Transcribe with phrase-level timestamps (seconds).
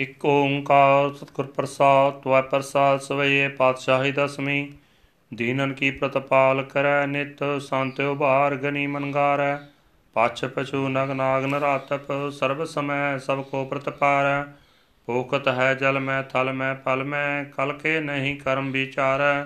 [0.00, 4.72] ਇਕ ਓੰਕਾਰ ਸਤਿਗੁਰ ਪ੍ਰਸਾਦ ਤੁਐ ਪ੍ਰਸਾਦ ਸਵਈਏ ਪਾਤਸ਼ਾਹੀ ਦਸਮੀ
[5.34, 9.58] ਦੀਨਨ ਕੀ ਪ੍ਰਤਪਾਲ ਕਰੈ, ਨਿਤ ਸੰਤ ਉਭਾਰ ਗਨੀ ਮਨਗਾਰੈ।
[10.14, 14.44] ਪਛ ਪਛੂ ਨਗ ਨਾਗ ਨਰਾਤਪ, ਸਰਬ ਸਮੈ ਸਭ ਕੋ ਪ੍ਰਤਪਾਰੈ।
[15.08, 19.44] ਭੂਖਤ ਹੈ ਜਲ ਮੈਂ, ਥਲ ਮੈਂ ਫਲ ਮੈਂ, ਕਲ ਕੇ ਨਹੀਂ ਕਰਮ ਵਿਚਾਰੈ।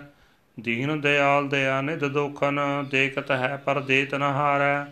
[0.60, 2.60] ਦੀਨ ਦਿਆਲ ਦਇਆ ਨਿਧ ਦੋਖਨ,
[2.90, 4.84] ਦੇਖਤ ਹੈ ਪਰ ਦੇਤ ਨ ਹਾਰੈ।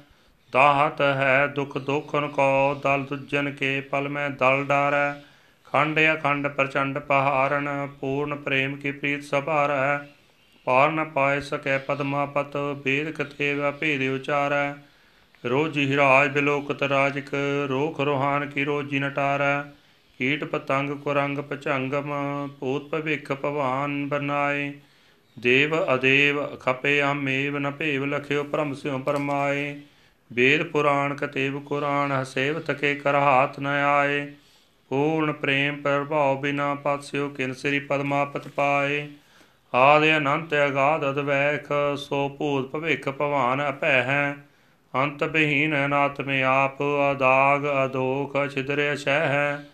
[0.52, 5.31] ਦਾਹਤ ਹੈ ਦੁਖ ਦੋਖਨ ਕੋ, ਦਲ ਦੁਜਨ ਕੇ ਪਲ ਮੈਂ ਦਲ ਡਾਰੈ।
[5.72, 7.68] ਖੰਡ ਅਖੰਡ ਪ੍ਰਚੰਡ ਪਹਾਰਨ
[8.00, 9.98] ਪੂਰਨ ਪ੍ਰੇਮ ਕੀ ਪ੍ਰੀਤ ਸਭਾਰੈ
[10.66, 14.74] ਪਾਰ ਨ ਪਾਏ ਸਕੈ ਪਦਮਾਪਤ ਬੇਦ ਕਥੇਵਾ ਭੇਦ ਉਚਾਰੈ।
[15.44, 17.30] ਰੋਜੀ ਰਾਜ ਬਿਲੋਕਤ ਰਾਜਕ,
[17.68, 19.62] ਰੋਖ ਰੋਹਾਨ ਕੀ ਰੋਜੀ ਨਟਾਰੈ।
[20.18, 22.12] ਕੀਟ ਪਤੰਗ ਕੁਰੰਗ ਪਚੰਗਮ
[22.60, 24.72] ਭੂਤ ਭਵਿਖ ਭਵਾਨ ਬਨਾਏ
[25.36, 29.74] ਦੇਵ ਅਦੇਵ ਖਪੇ ਆਮੇਵ, ਨ ਭੇਵ ਲਖਿਓ ਪਰਮ ਸਿਉ ਪਰਮਾਏ
[30.30, 34.26] ਵੇਦ ਪੁਰਾਣ ਕਤੇਵ ਕੁਰਾਨ, ਹਸੇਵ ਤਕੇ ਕਰ ਹਾਥ ਨ ਆਏ।
[34.92, 39.06] ਪੂਰਨ ਪ੍ਰੇਮ ਪ੍ਰਭਾਵ ਬਿਨਾ ਪਾਸਿਓ ਕਿਨ ਸ੍ਰੀ ਪਦਮਾਪਤ ਪਾਏ।
[39.72, 41.68] ਆਦਿ ਅਨੰਤ ਅਗਾਧ ਅਦਵੈਖ,
[41.98, 44.36] ਸੋ ਭੂਤ ਭਵਿਖ ਭਵਾਨ ਅਭੈ ਹੈ
[44.94, 49.64] ਅੰਤ ਬਹੀਨ ਅਨਾਤ ਮੇ ਆਪ, ਅਦਾਗ ਅਦੋਖ ਛਿਦਰਿ ਅਛੈ ਹੈ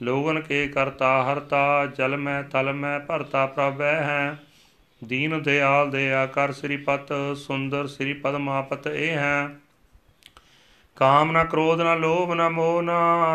[0.00, 4.36] ਲੋਗਨ ਕੇ ਕਰਤਾ ਹਰਤਾ, ਜਲ ਮੈਂ ਤਲ ਮੈਂ ਭਰਤਾ ਪ੍ਰਭੈ ਹੈ
[5.02, 9.48] ਦੀਨ ਦਿਆਲ ਦਇਆ ਕਰ ਸ੍ਰੀ ਪਤ, ਸੁੰਦਰ ਸ੍ਰੀ ਪਦਮਾਪਤ ਇਹ ਹੈ।
[10.98, 12.90] ਕਾਮ ਨ ਕ੍ਰੋਧ ਨ ਲੋਭ ਨ ਮੋਹ ਨ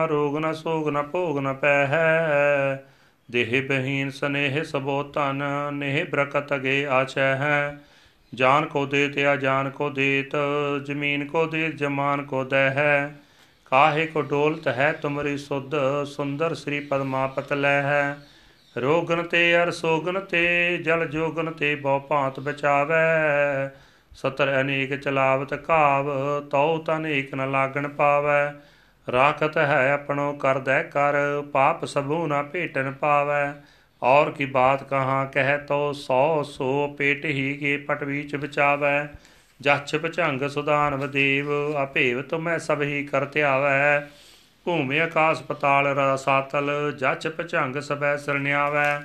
[0.09, 2.85] ਰੋਗ ਨ ਸੋਗ ਨ ਭੋਗ ਨ ਪੈ ਹੈ
[3.31, 7.79] ਦੇਹ ਬਹੀਨ ਸਨੇਹ ਸਬੋ ਤਨ ਨੇਹ ਬਰਕਤ ਅਗੇ ਆਚੈ ਹੈ
[8.33, 10.35] ਜਾਨ ਕੋ ਦੇ ਤਿਆ ਜਾਨ ਕੋ ਦੇਤ,
[10.85, 13.15] ਜ਼ਮੀਨ ਕੋ ਦੇ ਜਮਾਨ ਕੋ ਦੈ ਹੈ
[13.65, 15.75] ਕਾਹੇ ਕੋ ਡੋਲਤ ਹੈ ਤੁਮਰੀ ਸੁਧ,
[16.05, 18.17] ਸੁੰਦਰ ਸ੍ਰੀ ਪਦਮਾਪਤ ਲੈ ਹੈ
[18.77, 23.69] ਰੋਗਨ ਤੇ ਅਰ ਸੋਗਨ ਤੇ, ਜਲ ਜੋਗਨ ਤੇ ਬਹੁ ਭਾਂਤ ਬਚਾਵੈ।
[24.13, 26.09] ਸਤਰ ਅਨੇਕ ਚਲਾਵਤ ਘਾਵ,
[26.41, 28.53] ਤਉ ਤਨ ਏਕ ਨ ਲਾਗਣ ਪਾਵੈ।
[29.07, 31.13] ਰਾਖਤ ਹੈ ਆਪਣੋ ਕਰਦੈ ਕਰ,
[31.53, 33.53] ਪਾਪ ਸਭੂ ਨ ਭੇਟਨ ਪਾਵੈ।
[34.01, 39.07] ਔਰ ਕੀ ਬਾਤ ਕਹਾ, ਕਹਿ ਤੋ ਸੋ ਸੋ ਪੇਟ ਹੀ ਕੇ ਪਟ ਵਿੱਚ ਬਚਾਵੈ।
[39.61, 44.07] ਜਛ ਭਚੰਗ ਸੁਦਾਨ ਵਦੇਵ ਆਪੇਵ ਤੁਮੈ ਸਭ ਹੀ ਕਰ ਧਿਆਵੈ।
[44.65, 49.01] ਭੂਮਿ ਆਕਾਸ ਪਤਾਲ ਰਸਾਤਲ ਜਛ ਭਚੰਗ ਸਭੈ ਸਰਣਿਆਵੈ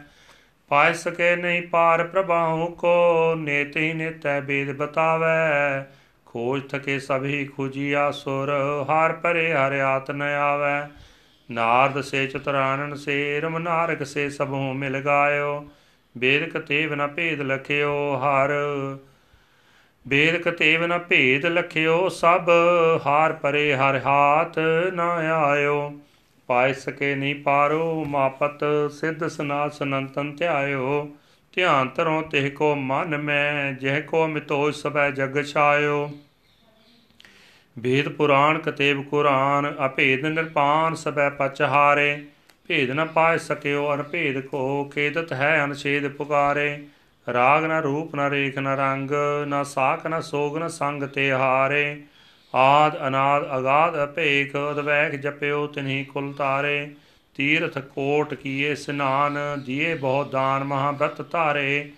[0.69, 5.87] ਪਾਇ ਸਕੇ ਨਹੀਂ ਪਾਰ ਪ੍ਰਭਾਉ ਕੋ, ਨੇਤ ਹੀ ਨੇਤੈ ਬੇਦ ਬਤਾਵੈ।
[6.27, 8.51] ਖੋਜ ਥਕੇ ਸਭੀ ਖੁਜੀਆ ਸੁਰ,
[8.89, 10.89] ਹਾਰ ਪਰੇ ਹਰਿਆਤ ਨ ਆਵੈ।
[11.51, 15.69] ਨਾਰਦ ਸੇ ਚਤੁਰਾਨਨ ਸੇ ਰਮ ਨਾਰਕ ਸੇ ਸਭੂ ਮਿਲ ਗਾਇਓ।
[16.17, 18.51] ਬੇਦ ਕਤੇਵ ਨ ਭੇਦ ਲਖਿਓ ਹਰ।
[20.09, 22.51] ਬੇਦ ਕਤੇਵ ਨ ਭੇਦ ਲਖਿਓ ਸਭ,
[23.07, 24.59] ਹਾਰ ਪਰੇ ਹਰ ਹਾਤ
[24.95, 25.01] ਨ
[25.33, 25.93] ਆਇਓ।
[26.49, 31.09] ਪਾਇ ਸਕੇ ਨਹੀਂ ਪਾਰੋ, ਮਾਪਤ ਸਿੱਧ ਸਨਾਸ ਅਨੰਤਨ ਧਿਆਇਓ।
[31.55, 36.11] ਧਿਆਨ ਧਰੋ ਤਿਹ ਕੋ ਮਨ ਮੈਂ, ਜਿਹ ਕੋ ਮਿਤੋ ਸਭੈ ਜਗ ਛਾਇਓ।
[37.77, 42.25] ਵੇਦ ਪੁਰਾਣ ਕਤੇਬ ਕੁਰਾਨ, ਅਭੇਦ ਨਿਰਪਾਨ ਸਭੈ ਪਚ ਹਾਰੇ।
[42.67, 46.69] ਭੇਦ ਨ ਪਾਇ ਸਕਿਓ ਅਨਭੇਦ ਕੋ ਕੇਦਤ ਹੈ ਅਨਛੇਦ ਪੁਕਾਰੇ।
[47.27, 49.11] ਰਾਗ ਨ ਰੂਪ ਨ ਰੇਖ ਨ ਰੰਗ,
[49.49, 52.03] ਨ ਸਾਖ ਨ ਸੋਗ ਨ ਸੰਗ ਤੇ ਹਾਰੇ।
[52.55, 56.91] ਆਦ, ਅਨਾਦ, ਅਗਾਧ ਅਭੇਖ ਅਦਵੈਖ ਜਪਿਓ ਤਿਨਹੀ ਕੁਲ ਤਾਰੇ,
[57.35, 61.91] ਤੀਰਥ ਕੋਟ ਕੀਏ ਸਨਾਨ, ਦੀਏ ਬਹੁ ਦਾਨ ਮਹਾਬ੍ਰਤ ਧਾਰੇ।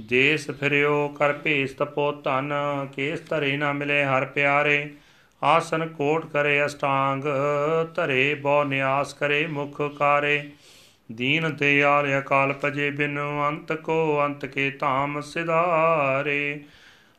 [0.00, 2.52] ਦੇਸ ਫਿਰਿਓ, ਕਰ ਭੇਸ ਤਪੋ ਧਨ,
[2.96, 4.90] ਕੇਸ ਧਰੇ ਨਾ ਮਿਲੇ ਹਰ ਪਿਆਰੇ।
[5.44, 7.22] ਆਸਨ ਕੋਟ ਕਰੇ ਅਸ਼ਟਾਂਗ,
[7.94, 10.50] ਧਰੇ ਬਹੁ ਨਿਆਸ ਕਰੇ ਮੁਖ ਕਾਰੇ।
[11.12, 13.18] ਦੀਨ ਤੇ ਆਲ ਅਕਾਲ ਪਜੇ ਬਿਨ
[13.48, 16.60] ਅੰਤ ਕੋ, ਅੰਤ ਕੇ ਧਾਮ ਸਿਧਾਰੇ।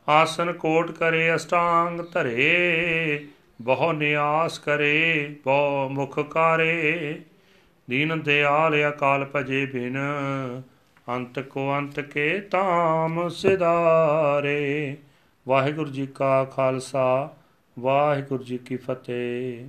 [0.08, 3.26] ਆਸਨ ਕੋਟ ਕਰੇ, ਅਸ਼ਟਾਂਗ ਧਰੇ,
[3.62, 7.20] ਬਹੁ ਨਿਆਸ ਕਰੇ, ਬਹੁ ਮੁਖ ਕਾਰੇ।
[7.90, 9.98] ਦੀਨ ਦਿਆਲ ਅਕਾਲ ਭਜੇ ਬਿਨ,
[11.08, 14.96] ਅੰਤ ਕੋ ਅੰਤ ਕੇ ਤਾਮ ਸਿਧਾਰੇ।
[15.48, 17.36] ਵਾਹਿਗੁਰੂ ਜੀ ਕਾ ਖਾਲਸਾ,
[17.78, 19.56] ਵਾਹਿਗੁਰੂ ਜੀ ਕੀ ਫਤਿਹ।